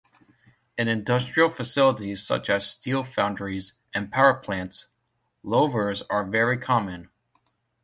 [0.79, 4.87] In industrial facilities such as steel foundries and power plants,
[5.45, 7.11] louvers are very common.